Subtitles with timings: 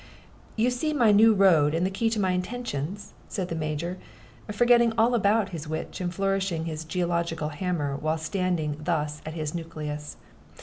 [0.55, 3.99] "You see my new road and the key to my intentions?" said the Major,
[4.51, 9.53] forgetting all about his witch, and flourishing his geological hammer, while standing thus at his
[9.53, 10.17] "nucleus."